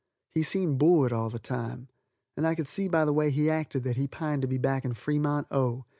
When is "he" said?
0.33-0.41, 3.29-3.51, 3.97-4.07